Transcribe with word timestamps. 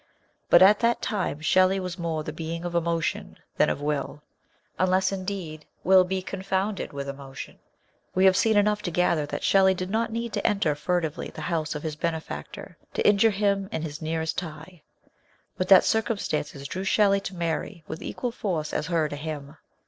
But 0.49 0.63
at 0.63 0.79
that 0.79 0.99
time 0.99 1.41
Shelley 1.41 1.79
was 1.79 1.99
more 1.99 2.23
the 2.23 2.33
being 2.33 2.65
of 2.65 2.73
emotion 2.73 3.37
than 3.57 3.69
of 3.69 3.83
will 3.83 4.23
unless, 4.79 5.11
indeed, 5.11 5.63
will 5.83 6.03
be 6.03 6.23
confounded 6.23 6.91
with 6.91 7.07
emotion. 7.07 7.59
We 8.15 8.25
have 8.25 8.35
seen 8.35 8.57
enough 8.57 8.81
to 8.81 8.89
gather 8.89 9.27
that 9.27 9.43
Shelley 9.43 9.75
did 9.75 9.91
not 9.91 10.11
need 10.11 10.33
to 10.33 10.47
enter 10.47 10.73
furtively 10.73 11.29
the 11.29 11.41
house 11.41 11.75
of 11.75 11.83
his 11.83 11.95
benefactor 11.95 12.77
to 12.95 13.07
injure 13.07 13.29
him 13.29 13.69
in 13.71 13.83
his 13.83 14.01
nearest 14.01 14.39
tie, 14.39 14.81
but 15.55 15.67
that 15.67 15.83
circumstances 15.85 16.67
drew 16.67 16.83
Shelley 16.83 17.19
to 17.19 17.35
Mary 17.35 17.83
with 17.87 18.01
equal 18.01 18.31
force 18.31 18.73
as 18.73 18.87
her 18.87 19.07
to 19.07 19.15
him. 19.15 19.55